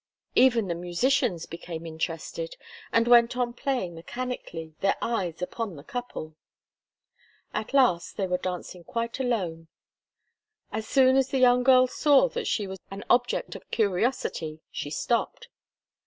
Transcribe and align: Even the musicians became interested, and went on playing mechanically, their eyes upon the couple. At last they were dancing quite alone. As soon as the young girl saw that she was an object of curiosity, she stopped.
Even 0.33 0.67
the 0.67 0.73
musicians 0.73 1.45
became 1.45 1.85
interested, 1.85 2.55
and 2.91 3.07
went 3.07 3.37
on 3.37 3.53
playing 3.53 3.93
mechanically, 3.93 4.73
their 4.81 4.95
eyes 4.99 5.43
upon 5.43 5.75
the 5.75 5.83
couple. 5.83 6.35
At 7.53 7.71
last 7.71 8.17
they 8.17 8.25
were 8.25 8.39
dancing 8.39 8.83
quite 8.83 9.19
alone. 9.19 9.67
As 10.71 10.87
soon 10.87 11.17
as 11.17 11.29
the 11.29 11.37
young 11.37 11.61
girl 11.61 11.85
saw 11.85 12.29
that 12.29 12.47
she 12.47 12.65
was 12.65 12.79
an 12.89 13.03
object 13.11 13.53
of 13.53 13.69
curiosity, 13.69 14.61
she 14.71 14.89
stopped. 14.89 15.49